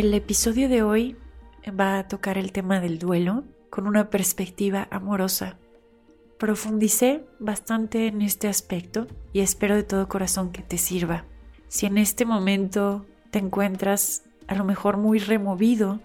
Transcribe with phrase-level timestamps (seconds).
[0.00, 1.14] El episodio de hoy
[1.78, 5.58] va a tocar el tema del duelo con una perspectiva amorosa.
[6.38, 11.26] Profundicé bastante en este aspecto y espero de todo corazón que te sirva.
[11.68, 16.00] Si en este momento te encuentras a lo mejor muy removido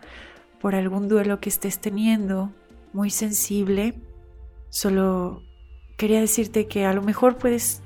[0.59, 2.51] por algún duelo que estés teniendo,
[2.91, 3.93] muy sensible,
[4.67, 5.41] solo
[5.95, 7.81] quería decirte que a lo mejor puedes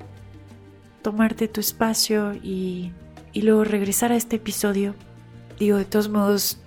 [1.04, 2.94] tomarte tu espacio y,
[3.32, 4.96] y luego regresar a este episodio
[5.60, 6.58] digo, de todos modos,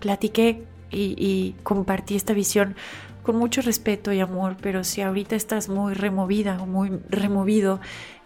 [0.00, 2.76] platiqué y, compartí esta visión
[3.22, 7.80] con mucho respeto y amor, pero si ahorita estás muy removida o muy removido,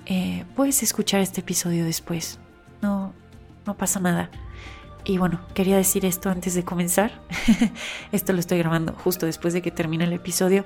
[0.06, 2.40] eh, puedes escuchar este episodio después.
[2.82, 3.14] No,
[3.64, 4.30] no pasa nada.
[5.04, 7.12] Y bueno, quería decir esto antes de comenzar.
[8.12, 10.64] esto lo estoy grabando justo después de que termine el episodio.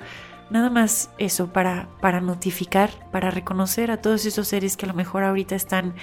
[0.50, 4.94] Nada más eso para, para notificar, para reconocer a todos esos seres que a lo
[4.94, 5.94] mejor ahorita están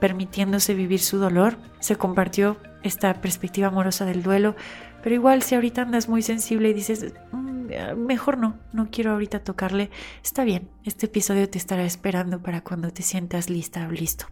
[0.00, 1.56] permitiéndose vivir su dolor.
[1.80, 4.56] Se compartió esta perspectiva amorosa del duelo,
[5.02, 9.44] pero igual si ahorita andas muy sensible y dices, mm, mejor no, no quiero ahorita
[9.44, 9.90] tocarle,
[10.22, 14.26] está bien, este episodio te estará esperando para cuando te sientas lista o listo.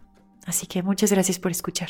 [0.45, 1.89] Así que muchas gracias por escuchar.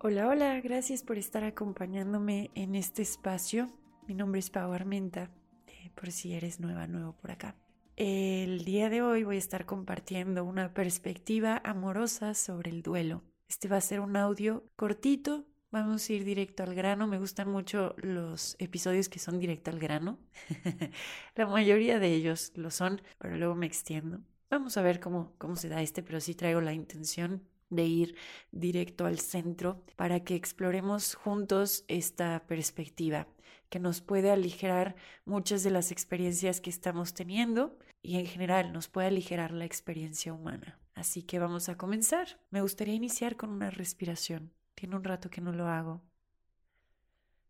[0.00, 3.70] Hola, hola, gracias por estar acompañándome en este espacio.
[4.06, 5.30] Mi nombre es Pau Armenta,
[5.66, 7.54] eh, por si eres nueva, nuevo por acá.
[7.96, 13.22] El día de hoy voy a estar compartiendo una perspectiva amorosa sobre el duelo.
[13.48, 17.06] Este va a ser un audio cortito, vamos a ir directo al grano.
[17.06, 20.18] Me gustan mucho los episodios que son directo al grano.
[21.36, 24.18] La mayoría de ellos lo son, pero luego me extiendo.
[24.50, 28.16] Vamos a ver cómo, cómo se da este, pero sí traigo la intención de ir
[28.50, 33.28] directo al centro para que exploremos juntos esta perspectiva
[33.74, 34.94] que nos puede aligerar
[35.24, 40.34] muchas de las experiencias que estamos teniendo y en general nos puede aligerar la experiencia
[40.34, 40.78] humana.
[40.94, 42.38] Así que vamos a comenzar.
[42.50, 44.52] Me gustaría iniciar con una respiración.
[44.74, 46.02] Tiene un rato que no lo hago.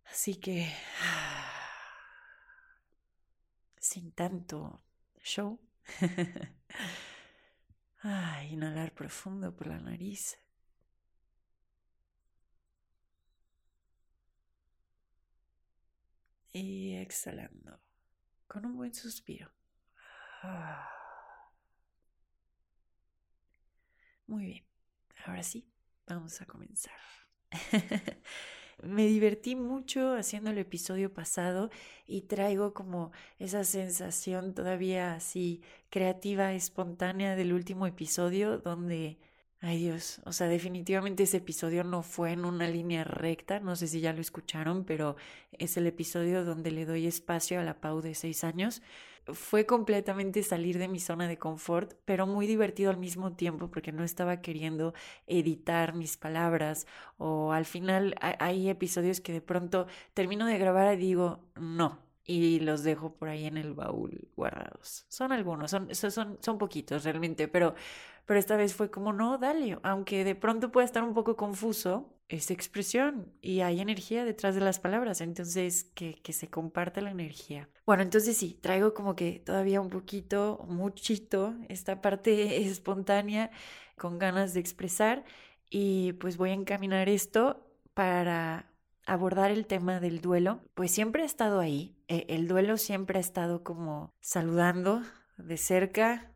[0.04, 0.72] Así que...
[3.80, 4.80] Sin tanto
[5.24, 5.58] show.
[8.48, 10.38] inhalar profundo por la nariz.
[16.56, 17.80] y exhalando
[18.46, 19.50] con un buen suspiro.
[24.26, 24.64] Muy bien,
[25.26, 25.66] ahora sí,
[26.06, 26.94] vamos a comenzar.
[28.82, 31.70] Me divertí mucho haciendo el episodio pasado
[32.06, 39.18] y traigo como esa sensación todavía así creativa, espontánea del último episodio donde
[39.60, 43.86] Ay Dios, o sea, definitivamente ese episodio no fue en una línea recta, no sé
[43.88, 45.16] si ya lo escucharon, pero
[45.52, 48.82] es el episodio donde le doy espacio a la Pau de seis años.
[49.32, 53.90] Fue completamente salir de mi zona de confort, pero muy divertido al mismo tiempo porque
[53.90, 54.92] no estaba queriendo
[55.26, 56.86] editar mis palabras
[57.16, 62.60] o al final hay episodios que de pronto termino de grabar y digo, no, y
[62.60, 65.06] los dejo por ahí en el baúl guardados.
[65.08, 67.74] Son algunos, son, son, son poquitos realmente, pero
[68.26, 72.10] pero esta vez fue como, no, dale, aunque de pronto pueda estar un poco confuso,
[72.28, 77.10] es expresión y hay energía detrás de las palabras, entonces que, que se comparta la
[77.10, 77.68] energía.
[77.86, 83.50] Bueno, entonces sí, traigo como que todavía un poquito, muchito, esta parte espontánea
[83.96, 85.24] con ganas de expresar
[85.70, 88.70] y pues voy a encaminar esto para
[89.06, 93.20] abordar el tema del duelo, pues siempre ha estado ahí, e, el duelo siempre ha
[93.20, 95.02] estado como saludando
[95.36, 96.32] de cerca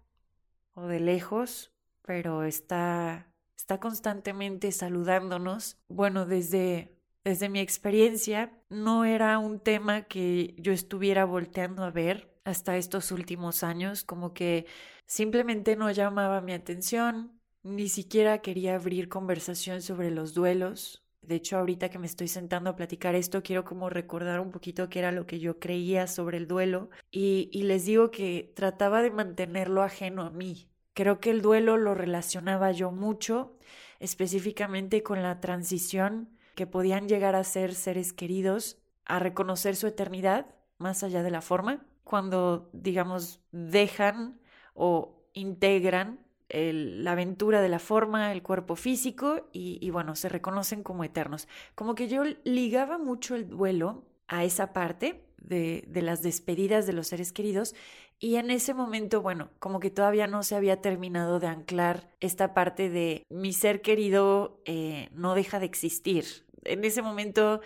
[0.75, 1.73] o de lejos,
[2.09, 5.77] pero está, está constantemente saludándonos.
[5.89, 12.33] Bueno, desde, desde mi experiencia, no era un tema que yo estuviera volteando a ver
[12.45, 14.65] hasta estos últimos años, como que
[15.05, 21.05] simplemente no llamaba mi atención, ni siquiera quería abrir conversación sobre los duelos.
[21.21, 24.89] De hecho, ahorita que me estoy sentando a platicar esto, quiero como recordar un poquito
[24.89, 29.03] qué era lo que yo creía sobre el duelo y, y les digo que trataba
[29.03, 30.68] de mantenerlo ajeno a mí,
[30.99, 33.57] Creo que el duelo lo relacionaba yo mucho,
[34.01, 40.47] específicamente con la transición que podían llegar a ser seres queridos, a reconocer su eternidad
[40.77, 41.87] más allá de la forma.
[42.03, 44.41] cuando, digamos, dejan
[44.75, 46.19] o integran
[46.49, 51.47] la aventura de la forma, el cuerpo físico y, bueno, se reconocen como eternos.
[51.77, 57.09] Como que yo ligaba mucho el duelo a esa parte de, las despedidas de los
[57.09, 57.75] seres queridos
[58.19, 62.55] y en ese momento, bueno, como que todavía no se había terminado de anclar esta
[62.55, 66.25] parte de mi ser querido eh, no deja de existir.
[66.65, 67.61] En ese momento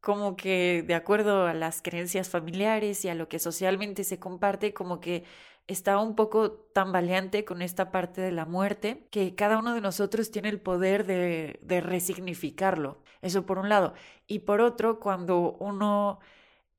[0.00, 4.74] como que de acuerdo a las creencias familiares y a lo que socialmente se comparte,
[4.74, 5.22] como que
[5.68, 10.32] estaba un poco tambaleante con esta parte de la muerte, que cada uno de nosotros
[10.32, 13.00] tiene el poder de, de resignificarlo.
[13.22, 13.94] Eso por un lado.
[14.26, 16.18] Y por otro, cuando uno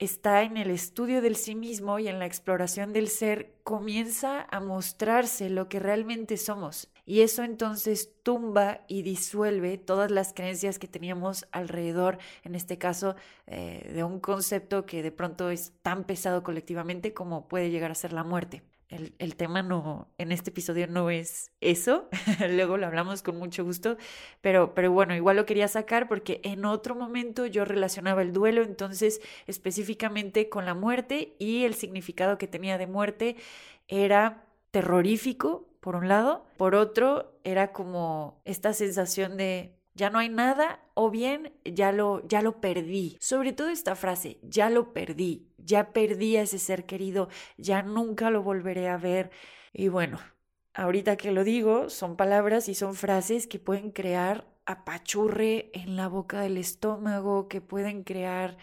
[0.04, 4.60] está en el estudio del sí mismo y en la exploración del ser, comienza a
[4.60, 6.90] mostrarse lo que realmente somos.
[7.06, 13.16] Y eso entonces tumba y disuelve todas las creencias que teníamos alrededor, en este caso,
[13.48, 17.96] eh, de un concepto que de pronto es tan pesado colectivamente como puede llegar a
[17.96, 18.64] ser la muerte
[19.20, 22.10] el, tema no, en este episodio no es eso,
[22.50, 23.98] luego lo hablamos con mucho gusto,
[24.42, 28.64] pero, pero bueno, igual lo quería sacar porque en otro momento yo relacionaba el duelo
[28.64, 33.36] entonces específicamente con la muerte y el significado que tenía de muerte
[33.88, 40.30] era terrorífico, por un lado, por otro era como esta sensación de ya no hay
[40.30, 43.18] nada o bien ya lo, ya lo perdí.
[43.20, 48.30] Sobre todo esta frase, ya lo perdí, ya perdí a ese ser querido, ya nunca
[48.30, 49.32] lo volveré a ver.
[49.74, 50.20] Y bueno,
[50.74, 56.08] ahorita que lo digo, son palabras y son frases que pueden crear apachurre en la
[56.08, 58.58] boca del estómago, que pueden crear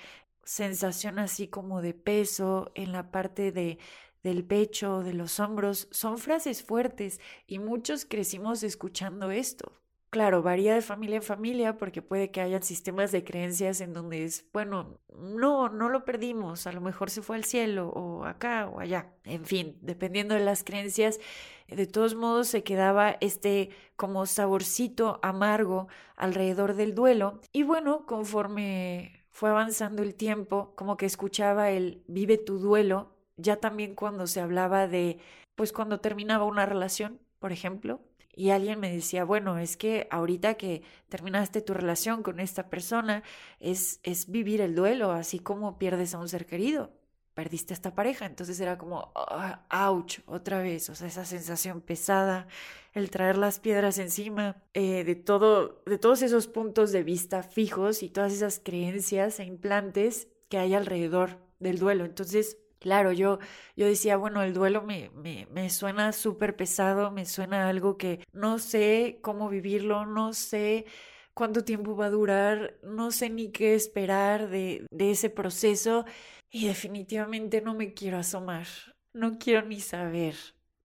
[0.44, 3.78] sensación así como de peso en la parte de
[4.22, 9.72] del pecho, de los hombros, son frases fuertes y muchos crecimos escuchando esto.
[10.10, 14.24] Claro, varía de familia en familia porque puede que hayan sistemas de creencias en donde
[14.24, 18.68] es, bueno, no, no lo perdimos, a lo mejor se fue al cielo o acá
[18.68, 19.12] o allá.
[19.22, 21.20] En fin, dependiendo de las creencias,
[21.68, 25.86] de todos modos se quedaba este como saborcito amargo
[26.16, 27.40] alrededor del duelo.
[27.52, 33.56] Y bueno, conforme fue avanzando el tiempo, como que escuchaba el vive tu duelo, ya
[33.60, 35.18] también cuando se hablaba de,
[35.54, 38.00] pues cuando terminaba una relación, por ejemplo,
[38.34, 43.22] y alguien me decía, bueno, es que ahorita que terminaste tu relación con esta persona,
[43.58, 46.90] es, es vivir el duelo, así como pierdes a un ser querido,
[47.34, 48.26] perdiste a esta pareja.
[48.26, 52.46] Entonces era como, ah, ouch, otra vez, o sea, esa sensación pesada,
[52.92, 58.02] el traer las piedras encima, eh, de, todo, de todos esos puntos de vista fijos
[58.02, 62.04] y todas esas creencias e implantes que hay alrededor del duelo.
[62.04, 63.38] Entonces, Claro, yo,
[63.76, 68.24] yo decía, bueno, el duelo me, me, me suena súper pesado, me suena algo que
[68.32, 70.86] no sé cómo vivirlo, no sé
[71.34, 76.06] cuánto tiempo va a durar, no sé ni qué esperar de, de ese proceso
[76.50, 78.66] y definitivamente no me quiero asomar,
[79.12, 80.34] no quiero ni saber.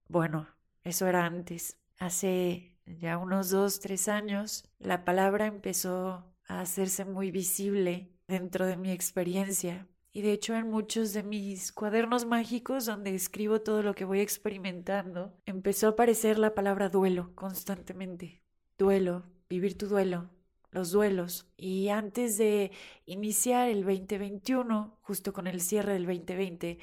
[0.08, 0.46] Bueno,
[0.84, 1.78] eso era antes.
[1.98, 8.76] Hace ya unos dos, tres años, la palabra empezó a hacerse muy visible dentro de
[8.76, 13.94] mi experiencia y de hecho en muchos de mis cuadernos mágicos donde escribo todo lo
[13.94, 18.40] que voy experimentando, empezó a aparecer la palabra duelo constantemente.
[18.78, 20.30] Duelo, vivir tu duelo,
[20.70, 21.52] los duelos.
[21.58, 22.70] Y antes de
[23.04, 26.78] iniciar el 2021, justo con el cierre del 2020,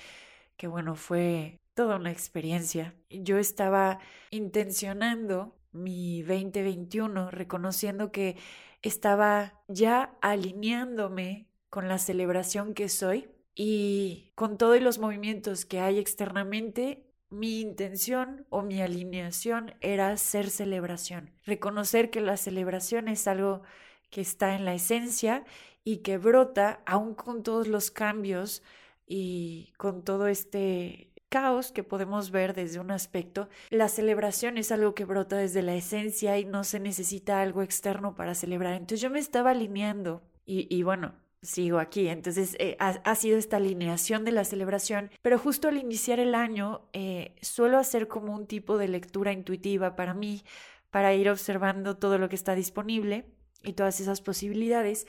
[0.55, 3.97] que bueno, fue toda una experiencia, yo estaba
[4.29, 8.37] intencionando mi 2021, reconociendo que
[8.83, 15.99] estaba ya alineándome con la celebración que soy y con todos los movimientos que hay
[15.99, 23.63] externamente, mi intención o mi alineación era ser celebración, reconocer que la celebración es algo
[24.09, 25.43] que está en la esencia
[25.83, 28.63] y que brota aún con todos los cambios
[29.07, 34.93] y con todo este caos que podemos ver desde un aspecto, la celebración es algo
[34.93, 38.73] que brota desde la esencia y no se necesita algo externo para celebrar.
[38.73, 42.07] Entonces yo me estaba alineando y bueno, sigo aquí.
[42.07, 46.89] Entonces eh, ha, sido esta alineación de la celebración, pero justo al iniciar el año
[46.93, 50.43] eh, suelo hacer como un tipo de lectura intuitiva para mí,
[50.89, 53.25] para ir observando todo lo que está disponible
[53.63, 55.05] y todas esas posibilidades.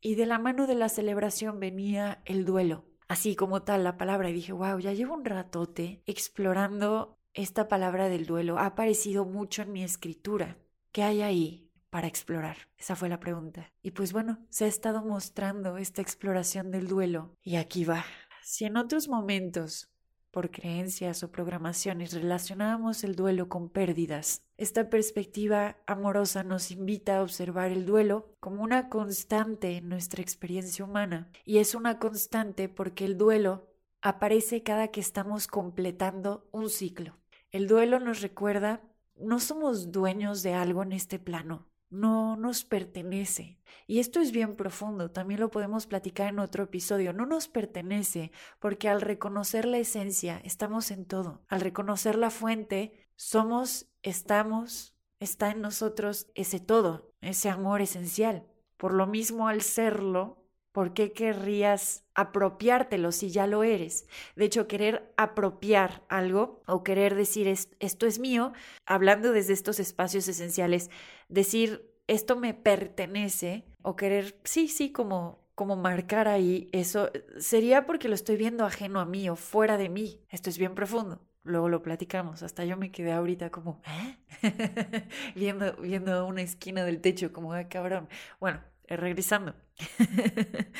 [0.00, 4.30] Y de la mano de la celebración venía el duelo, así como tal la palabra.
[4.30, 8.58] Y dije, wow, ya llevo un ratote explorando esta palabra del duelo.
[8.58, 10.58] Ha aparecido mucho en mi escritura.
[10.92, 11.67] ¿Qué hay ahí?
[11.90, 12.56] Para explorar?
[12.76, 13.72] Esa fue la pregunta.
[13.82, 17.34] Y pues bueno, se ha estado mostrando esta exploración del duelo.
[17.42, 18.04] Y aquí va.
[18.42, 19.90] Si en otros momentos,
[20.30, 27.22] por creencias o programaciones, relacionábamos el duelo con pérdidas, esta perspectiva amorosa nos invita a
[27.22, 31.30] observar el duelo como una constante en nuestra experiencia humana.
[31.44, 33.68] Y es una constante porque el duelo
[34.00, 37.16] aparece cada que estamos completando un ciclo.
[37.50, 38.82] El duelo nos recuerda,
[39.16, 43.58] no somos dueños de algo en este plano, no nos pertenece.
[43.86, 47.12] Y esto es bien profundo, también lo podemos platicar en otro episodio.
[47.12, 51.42] No nos pertenece porque al reconocer la esencia estamos en todo.
[51.48, 58.46] Al reconocer la fuente, somos, estamos, está en nosotros ese todo, ese amor esencial.
[58.76, 64.06] Por lo mismo, al serlo, ¿por qué querrías apropiártelo si ya lo eres?
[64.36, 68.52] De hecho, querer apropiar algo o querer decir esto es mío,
[68.86, 70.90] hablando desde estos espacios esenciales,
[71.28, 77.10] decir esto me pertenece o querer, sí, sí, como como marcar ahí eso,
[77.40, 80.22] sería porque lo estoy viendo ajeno a mí o fuera de mí.
[80.30, 81.20] Esto es bien profundo.
[81.42, 82.44] Luego lo platicamos.
[82.44, 85.08] Hasta yo me quedé ahorita como, ¿eh?
[85.34, 88.08] viendo, viendo una esquina del techo, como, ah, cabrón.
[88.38, 88.60] Bueno,
[88.96, 89.54] regresando.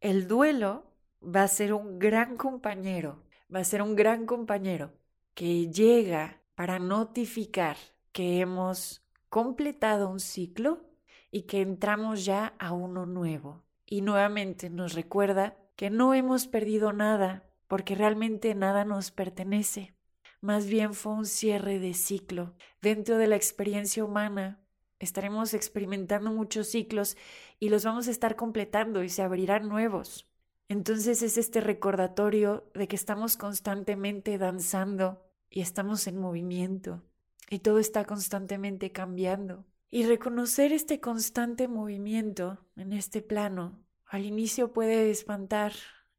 [0.00, 4.92] El duelo va a ser un gran compañero, va a ser un gran compañero
[5.34, 7.76] que llega para notificar
[8.12, 10.88] que hemos completado un ciclo
[11.30, 13.64] y que entramos ya a uno nuevo.
[13.86, 19.94] Y nuevamente nos recuerda que no hemos perdido nada, porque realmente nada nos pertenece.
[20.40, 22.54] Más bien fue un cierre de ciclo.
[22.80, 24.60] Dentro de la experiencia humana
[24.98, 27.16] estaremos experimentando muchos ciclos
[27.60, 30.28] y los vamos a estar completando y se abrirán nuevos.
[30.68, 37.02] Entonces es este recordatorio de que estamos constantemente danzando y estamos en movimiento
[37.48, 39.64] y todo está constantemente cambiando.
[39.90, 45.72] Y reconocer este constante movimiento en este plano al inicio puede espantar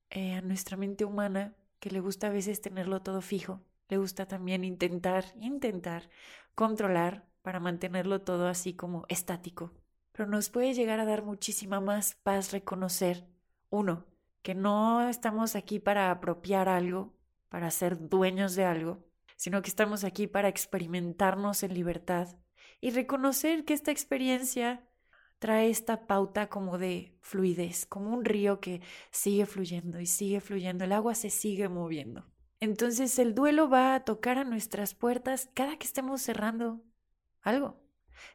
[0.10, 4.28] eh, a nuestra mente humana, que le gusta a veces tenerlo todo fijo, le gusta
[4.28, 6.10] también intentar, intentar
[6.56, 9.74] controlar para mantenerlo todo así como estático.
[10.12, 13.26] Pero nos puede llegar a dar muchísima más paz reconocer,
[13.72, 14.06] uno,
[14.44, 17.18] que no estamos aquí para apropiar algo,
[17.50, 19.04] para ser dueños de algo,
[19.36, 22.28] sino que estamos aquí para experimentarnos en libertad
[22.82, 24.88] y reconocer que esta experiencia
[25.40, 30.84] trae esta pauta como de fluidez, como un río que sigue fluyendo y sigue fluyendo,
[30.84, 32.28] el agua se sigue moviendo.
[32.60, 36.84] Entonces el duelo va a tocar a nuestras puertas cada que estemos cerrando
[37.42, 37.80] algo.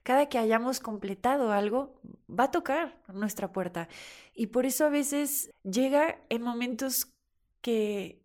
[0.02, 3.88] Cada que hayamos completado algo, va a tocar nuestra puerta.
[4.34, 7.12] Y por eso a veces llega en momentos
[7.60, 8.24] que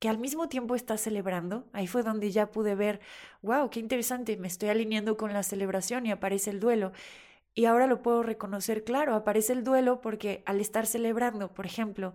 [0.00, 1.66] que al mismo tiempo estás celebrando.
[1.72, 3.00] Ahí fue donde ya pude ver,
[3.42, 6.92] wow, qué interesante, me estoy alineando con la celebración y aparece el duelo.
[7.54, 12.14] Y ahora lo puedo reconocer, claro, aparece el duelo porque al estar celebrando, por ejemplo,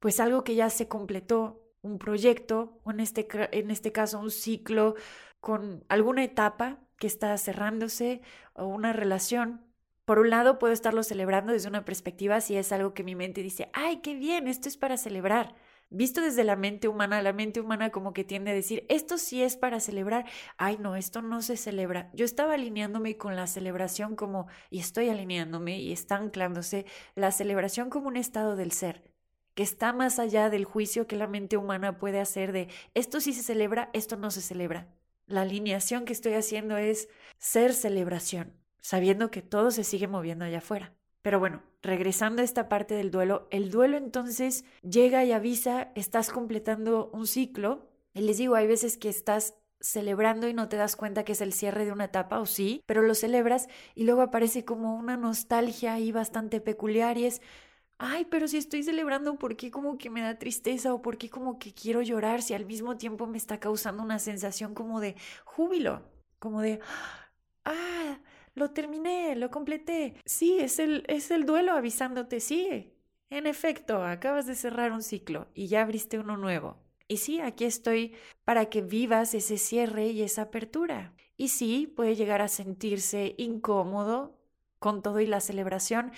[0.00, 4.30] pues algo que ya se completó, un proyecto, o en este, en este caso un
[4.30, 4.94] ciclo,
[5.40, 8.20] con alguna etapa que está cerrándose,
[8.54, 9.68] o una relación,
[10.08, 13.42] por un lado puedo estarlo celebrando desde una perspectiva si es algo que mi mente
[13.42, 15.54] dice, ay, qué bien, esto es para celebrar.
[15.90, 19.42] Visto desde la mente humana, la mente humana como que tiende a decir, esto sí
[19.42, 20.24] es para celebrar,
[20.56, 22.10] ay no, esto no se celebra.
[22.14, 27.90] Yo estaba alineándome con la celebración como, y estoy alineándome y está anclándose, la celebración
[27.90, 29.12] como un estado del ser,
[29.54, 33.34] que está más allá del juicio que la mente humana puede hacer de, esto sí
[33.34, 34.88] se celebra, esto no se celebra.
[35.28, 40.58] La alineación que estoy haciendo es ser celebración, sabiendo que todo se sigue moviendo allá
[40.58, 40.94] afuera.
[41.20, 46.30] Pero bueno, regresando a esta parte del duelo, el duelo entonces llega y avisa, estás
[46.30, 47.90] completando un ciclo.
[48.14, 51.42] Y les digo, hay veces que estás celebrando y no te das cuenta que es
[51.42, 55.18] el cierre de una etapa, o sí, pero lo celebras y luego aparece como una
[55.18, 57.42] nostalgia ahí bastante peculiar y es,
[57.98, 61.30] ay, pero si estoy celebrando, ¿por qué como que me da tristeza o por qué
[61.30, 65.16] como que quiero llorar si al mismo tiempo me está causando una sensación como de
[65.44, 66.02] júbilo,
[66.38, 66.80] como de,
[67.64, 68.18] ah,
[68.54, 70.14] lo terminé, lo completé.
[70.24, 72.92] Sí, es el, es el duelo avisándote, sí.
[73.30, 76.78] En efecto, acabas de cerrar un ciclo y ya abriste uno nuevo.
[77.08, 78.14] Y sí, aquí estoy
[78.44, 81.14] para que vivas ese cierre y esa apertura.
[81.36, 84.38] Y sí, puede llegar a sentirse incómodo
[84.78, 86.12] con todo y la celebración.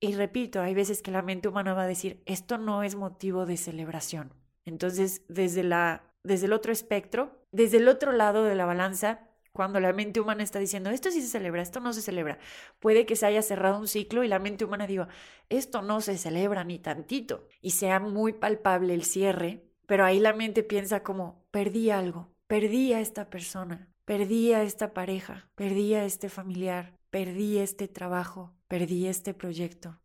[0.00, 3.46] Y repito, hay veces que la mente humana va a decir, esto no es motivo
[3.46, 4.32] de celebración.
[4.64, 9.80] Entonces, desde, la, desde el otro espectro, desde el otro lado de la balanza, cuando
[9.80, 12.38] la mente humana está diciendo, esto sí se celebra, esto no se celebra.
[12.78, 15.08] Puede que se haya cerrado un ciclo y la mente humana diga,
[15.48, 17.48] esto no se celebra ni tantito.
[17.60, 22.92] Y sea muy palpable el cierre, pero ahí la mente piensa como, perdí algo, perdí
[22.92, 29.06] a esta persona, perdí a esta pareja, perdí a este familiar, perdí este trabajo, perdí
[29.06, 30.00] este proyecto.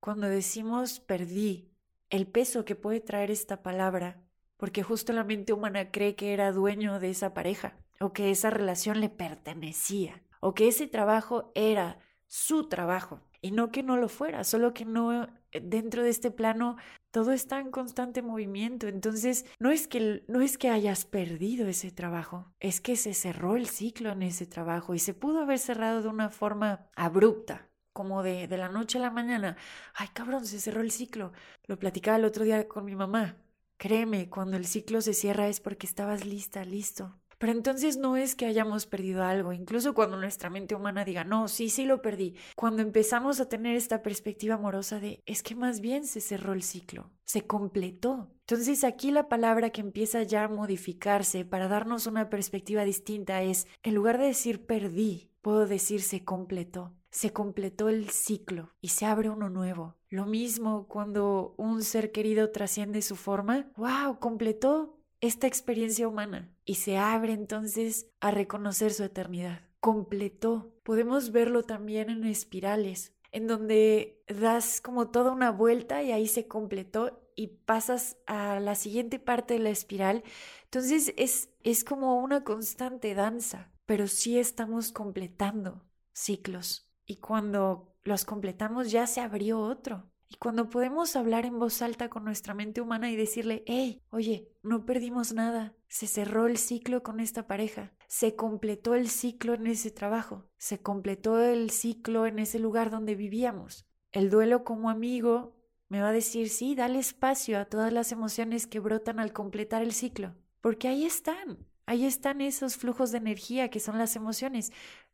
[0.00, 1.72] Cuando decimos perdí,
[2.10, 4.22] el peso que puede traer esta palabra,
[4.56, 8.50] porque justo la mente humana cree que era dueño de esa pareja, o que esa
[8.50, 13.20] relación le pertenecía, o que ese trabajo era su trabajo.
[13.40, 16.76] Y no que no lo fuera, solo que no eh, dentro de este plano
[17.10, 18.88] todo está en constante movimiento.
[18.88, 23.56] Entonces, no es que no es que hayas perdido ese trabajo, es que se cerró
[23.56, 28.22] el ciclo en ese trabajo y se pudo haber cerrado de una forma abrupta, como
[28.22, 29.56] de, de la noche a la mañana.
[29.94, 31.32] Ay, cabrón, se cerró el ciclo.
[31.66, 33.36] Lo platicaba el otro día con mi mamá.
[33.78, 37.14] Créeme, cuando el ciclo se cierra es porque estabas lista, listo.
[37.38, 41.46] Pero entonces no es que hayamos perdido algo, incluso cuando nuestra mente humana diga, no,
[41.46, 42.34] sí, sí lo perdí.
[42.56, 46.62] Cuando empezamos a tener esta perspectiva amorosa de, es que más bien se cerró el
[46.62, 48.30] ciclo, se completó.
[48.40, 53.68] Entonces aquí la palabra que empieza ya a modificarse para darnos una perspectiva distinta es,
[53.82, 56.94] en lugar de decir perdí, puedo decir se completó.
[57.10, 59.96] Se completó el ciclo y se abre uno nuevo.
[60.10, 63.70] Lo mismo cuando un ser querido trasciende su forma.
[63.76, 64.18] ¡Wow!
[64.18, 69.62] Completó esta experiencia humana y se abre entonces a reconocer su eternidad.
[69.80, 70.74] Completó.
[70.82, 76.46] Podemos verlo también en espirales, en donde das como toda una vuelta y ahí se
[76.46, 80.24] completó y pasas a la siguiente parte de la espiral.
[80.64, 86.90] Entonces es, es como una constante danza, pero sí estamos completando ciclos.
[87.06, 90.10] Y cuando los completamos ya se abrió otro.
[90.28, 94.52] Y cuando podemos hablar en voz alta con nuestra mente humana y decirle, hey, oye,
[94.62, 99.66] no perdimos nada, se cerró el ciclo con esta pareja, se completó el ciclo en
[99.66, 103.86] ese trabajo, se completó el ciclo en ese lugar donde vivíamos.
[104.12, 105.56] El duelo como amigo
[105.88, 109.82] me va a decir, sí, dale espacio a todas las emociones que brotan al completar
[109.82, 114.72] el ciclo, porque ahí están, ahí están esos flujos de energía que son las emociones.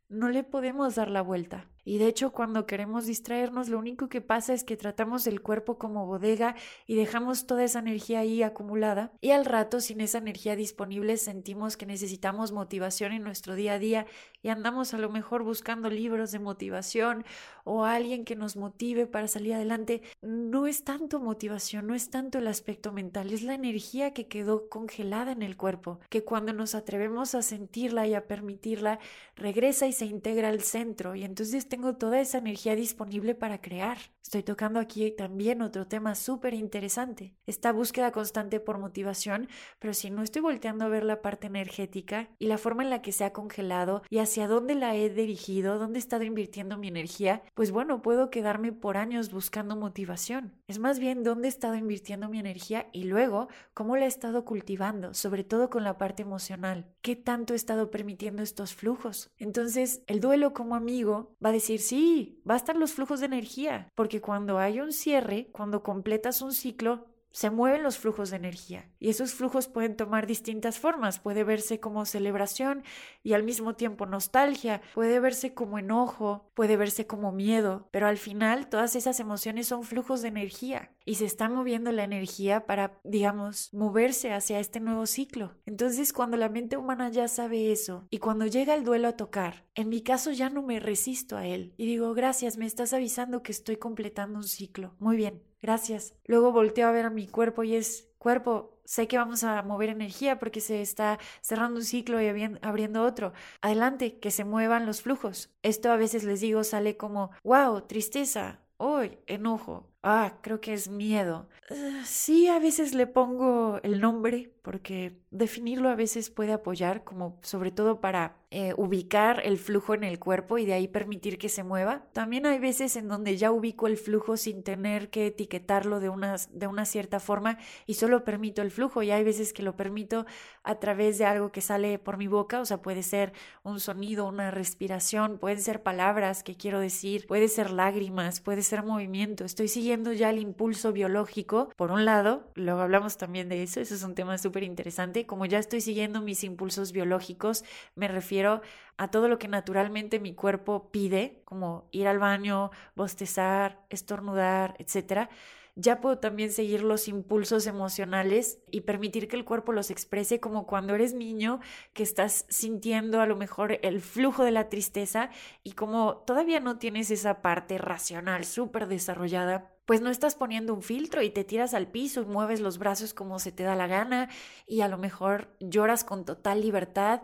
[0.09, 1.69] No le podemos dar la vuelta.
[1.85, 5.77] Y de hecho, cuando queremos distraernos, lo único que pasa es que tratamos el cuerpo
[5.77, 6.55] como bodega
[6.87, 9.11] y dejamos toda esa energía ahí acumulada.
[9.21, 13.79] Y al rato, sin esa energía disponible, sentimos que necesitamos motivación en nuestro día a
[13.79, 14.07] día
[14.41, 17.23] y andamos a lo mejor buscando libros de motivación
[17.63, 20.01] o alguien que nos motive para salir adelante.
[20.21, 24.69] No es tanto motivación, no es tanto el aspecto mental, es la energía que quedó
[24.69, 28.99] congelada en el cuerpo, que cuando nos atrevemos a sentirla y a permitirla,
[29.35, 31.15] regresa y se integra al centro.
[31.15, 33.97] Y entonces tengo toda esa energía disponible para crear.
[34.25, 40.09] Estoy tocando aquí también otro tema súper interesante, esta búsqueda constante por motivación, pero si
[40.09, 43.23] no estoy volteando a ver la parte energética y la forma en la que se
[43.23, 47.69] ha congelado y hacia dónde la he dirigido, dónde he estado invirtiendo mi energía, pues
[47.69, 50.55] bueno, puedo quedarme por años buscando motivación.
[50.67, 54.43] Es más bien dónde he estado invirtiendo mi energía y luego cómo la he estado
[54.43, 56.87] cultivando, sobre todo con la parte emocional.
[57.03, 59.29] ¿Qué tanto he estado permitiendo estos flujos?
[59.37, 63.27] Entonces, el duelo como amigo va a decir, sí, va a estar los flujos de
[63.27, 68.37] energía, porque cuando hay un cierre, cuando completas un ciclo, se mueven los flujos de
[68.37, 71.19] energía y esos flujos pueden tomar distintas formas.
[71.19, 72.81] Puede verse como celebración
[73.23, 78.17] y al mismo tiempo nostalgia, puede verse como enojo, puede verse como miedo, pero al
[78.17, 83.01] final todas esas emociones son flujos de energía y se está moviendo la energía para,
[83.03, 85.55] digamos, moverse hacia este nuevo ciclo.
[85.65, 89.65] Entonces, cuando la mente humana ya sabe eso y cuando llega el duelo a tocar,
[89.75, 93.43] en mi caso ya no me resisto a él y digo, gracias, me estás avisando
[93.43, 94.95] que estoy completando un ciclo.
[94.99, 96.13] Muy bien, gracias.
[96.25, 99.89] Luego volteo a ver a mi cuerpo y es, cuerpo, sé que vamos a mover
[99.89, 102.27] energía porque se está cerrando un ciclo y
[102.61, 103.33] abriendo otro.
[103.61, 105.49] Adelante, que se muevan los flujos.
[105.63, 110.87] Esto a veces les digo sale como, wow, tristeza, hoy, enojo, ah, creo que es
[110.87, 111.49] miedo.
[111.69, 117.37] Ah, sí, a veces le pongo el nombre porque definirlo a veces puede apoyar, como
[117.43, 121.49] sobre todo para eh, ubicar el flujo en el cuerpo y de ahí permitir que
[121.49, 122.07] se mueva.
[122.13, 126.37] También hay veces en donde ya ubico el flujo sin tener que etiquetarlo de una,
[126.51, 130.25] de una cierta forma y solo permito el flujo y hay veces que lo permito
[130.63, 134.27] a través de algo que sale por mi boca, o sea, puede ser un sonido,
[134.27, 139.45] una respiración, pueden ser palabras que quiero decir, puede ser lágrimas, puede ser movimiento.
[139.45, 143.95] Estoy siguiendo ya el impulso biológico, por un lado, luego hablamos también de eso, eso
[143.95, 147.63] es un tema súper interesante, como ya estoy siguiendo mis impulsos biológicos,
[147.95, 148.61] me refiero
[148.97, 155.29] a todo lo que naturalmente mi cuerpo pide, como ir al baño, bostezar, estornudar, etcétera
[155.75, 160.65] ya puedo también seguir los impulsos emocionales y permitir que el cuerpo los exprese como
[160.65, 161.59] cuando eres niño,
[161.93, 165.29] que estás sintiendo a lo mejor el flujo de la tristeza
[165.63, 170.81] y como todavía no tienes esa parte racional súper desarrollada, pues no estás poniendo un
[170.81, 173.87] filtro y te tiras al piso y mueves los brazos como se te da la
[173.87, 174.29] gana
[174.67, 177.21] y a lo mejor lloras con total libertad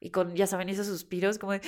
[0.00, 1.60] y con, ya saben, esos suspiros como de...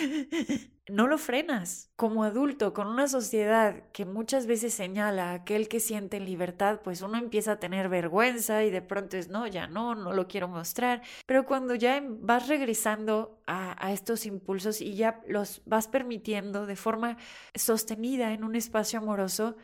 [0.90, 1.90] No lo frenas.
[1.96, 7.02] Como adulto, con una sociedad que muchas veces señala a aquel que siente libertad, pues
[7.02, 10.48] uno empieza a tener vergüenza y de pronto es, no, ya no, no lo quiero
[10.48, 11.02] mostrar.
[11.26, 16.76] Pero cuando ya vas regresando a, a estos impulsos y ya los vas permitiendo de
[16.76, 17.16] forma
[17.54, 19.56] sostenida en un espacio amoroso,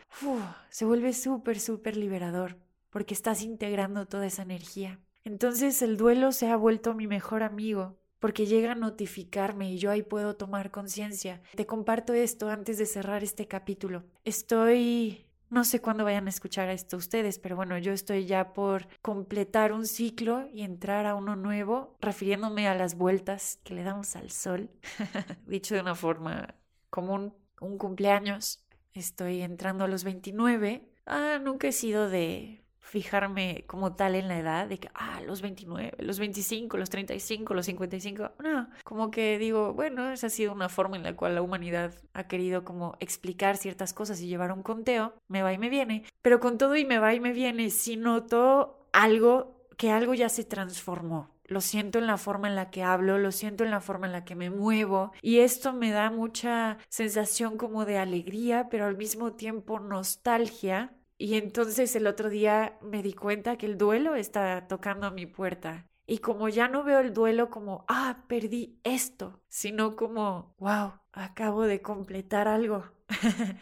[0.70, 2.56] se vuelve súper, súper liberador
[2.90, 5.00] porque estás integrando toda esa energía.
[5.24, 9.90] Entonces el duelo se ha vuelto mi mejor amigo porque llega a notificarme y yo
[9.90, 11.42] ahí puedo tomar conciencia.
[11.54, 14.04] Te comparto esto antes de cerrar este capítulo.
[14.24, 18.88] Estoy no sé cuándo vayan a escuchar esto ustedes, pero bueno, yo estoy ya por
[19.00, 24.16] completar un ciclo y entrar a uno nuevo, refiriéndome a las vueltas que le damos
[24.16, 24.70] al sol,
[25.46, 26.56] dicho de una forma
[26.90, 28.64] común, un cumpleaños.
[28.92, 30.88] Estoy entrando a los 29.
[31.06, 35.42] Ah, nunca he sido de fijarme como tal en la edad de que, ah, los
[35.42, 38.30] 29, los 25, los 35, los 55.
[38.42, 41.92] No, como que digo, bueno, esa ha sido una forma en la cual la humanidad
[42.14, 46.04] ha querido como explicar ciertas cosas y llevar un conteo, me va y me viene.
[46.22, 50.28] Pero con todo y me va y me viene, si noto algo, que algo ya
[50.28, 51.34] se transformó.
[51.48, 54.12] Lo siento en la forma en la que hablo, lo siento en la forma en
[54.12, 58.96] la que me muevo y esto me da mucha sensación como de alegría, pero al
[58.96, 64.68] mismo tiempo nostalgia y entonces el otro día me di cuenta que el duelo está
[64.68, 65.86] tocando a mi puerta.
[66.06, 71.64] Y como ya no veo el duelo como, ah, perdí esto, sino como, wow, acabo
[71.64, 72.84] de completar algo,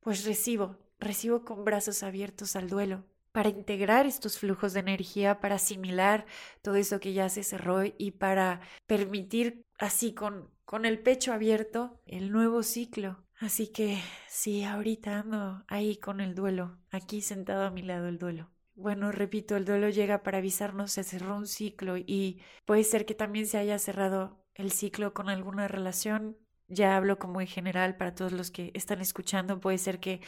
[0.00, 5.56] pues recibo, recibo con brazos abiertos al duelo para integrar estos flujos de energía, para
[5.56, 6.24] asimilar
[6.62, 12.00] todo eso que ya se cerró y para permitir así con, con el pecho abierto
[12.06, 17.70] el nuevo ciclo Así que sí, ahorita ando ahí con el duelo, aquí sentado a
[17.70, 18.50] mi lado el duelo.
[18.74, 23.14] Bueno, repito, el duelo llega para avisarnos, se cerró un ciclo y puede ser que
[23.14, 26.38] también se haya cerrado el ciclo con alguna relación.
[26.68, 30.22] Ya hablo como en general para todos los que están escuchando, puede ser que,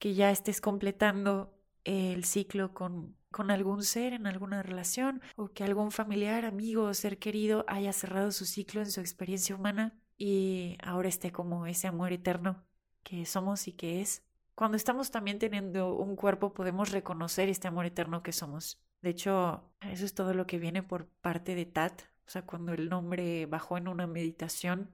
[0.00, 5.62] que ya estés completando el ciclo con, con algún ser en alguna relación o que
[5.62, 10.78] algún familiar, amigo o ser querido haya cerrado su ciclo en su experiencia humana y
[10.82, 12.64] ahora esté como ese amor eterno
[13.02, 14.22] que somos y que es.
[14.54, 18.80] Cuando estamos también teniendo un cuerpo podemos reconocer este amor eterno que somos.
[19.02, 22.02] De hecho, eso es todo lo que viene por parte de Tat.
[22.26, 24.90] O sea, cuando el nombre bajó en una meditación.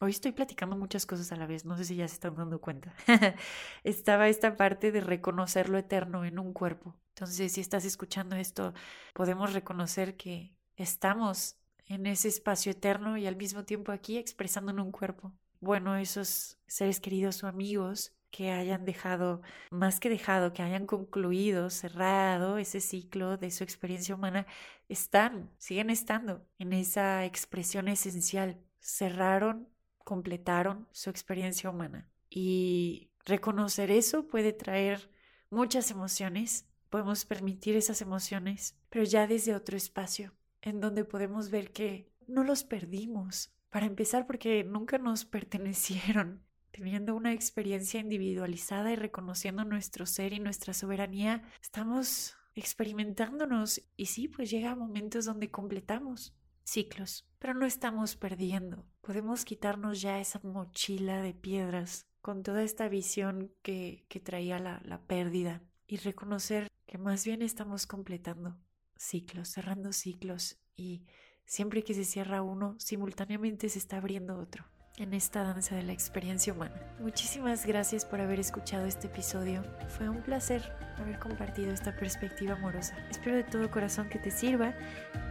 [0.00, 2.60] Hoy estoy platicando muchas cosas a la vez, no sé si ya se están dando
[2.60, 2.92] cuenta.
[3.84, 6.96] Estaba esta parte de reconocer lo eterno en un cuerpo.
[7.10, 8.74] Entonces, si estás escuchando esto,
[9.12, 14.80] podemos reconocer que estamos en ese espacio eterno y al mismo tiempo aquí expresando en
[14.80, 15.32] un cuerpo.
[15.60, 21.70] Bueno, esos seres queridos o amigos que hayan dejado, más que dejado, que hayan concluido,
[21.70, 24.44] cerrado ese ciclo de su experiencia humana,
[24.88, 28.60] están, siguen estando en esa expresión esencial.
[28.80, 29.68] Cerraron,
[29.98, 32.10] completaron su experiencia humana.
[32.28, 35.10] Y reconocer eso puede traer
[35.48, 36.66] muchas emociones.
[36.90, 42.42] Podemos permitir esas emociones, pero ya desde otro espacio, en donde podemos ver que no
[42.42, 43.52] los perdimos.
[43.68, 46.42] Para empezar, porque nunca nos pertenecieron.
[46.70, 54.26] Teniendo una experiencia individualizada y reconociendo nuestro ser y nuestra soberanía, estamos experimentándonos y sí,
[54.26, 58.86] pues llega momentos donde completamos ciclos, pero no estamos perdiendo.
[59.02, 64.80] Podemos quitarnos ya esa mochila de piedras con toda esta visión que, que traía la,
[64.84, 68.56] la pérdida y reconocer que más bien estamos completando
[69.04, 71.02] ciclos, cerrando ciclos y
[71.46, 74.64] siempre que se cierra uno, simultáneamente se está abriendo otro
[74.96, 76.74] en esta danza de la experiencia humana.
[77.00, 79.64] Muchísimas gracias por haber escuchado este episodio.
[79.88, 80.62] Fue un placer
[80.98, 82.96] haber compartido esta perspectiva amorosa.
[83.10, 84.74] Espero de todo corazón que te sirva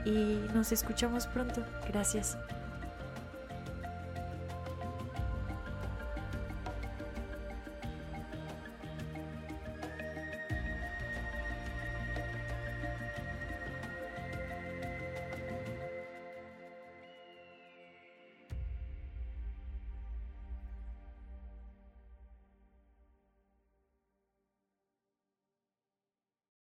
[0.06, 1.66] y nos escuchamos pronto.
[1.88, 2.38] Gracias.